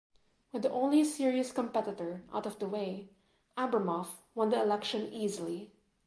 [0.51, 3.11] With the only serious competitor out of the way,
[3.55, 5.73] Abramoff won the election easily.